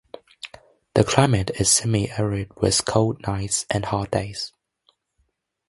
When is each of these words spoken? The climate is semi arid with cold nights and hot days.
The 0.95 1.03
climate 1.03 1.51
is 1.59 1.71
semi 1.71 2.09
arid 2.13 2.55
with 2.59 2.85
cold 2.85 3.21
nights 3.27 3.67
and 3.69 3.85
hot 3.85 4.09
days. 4.09 4.51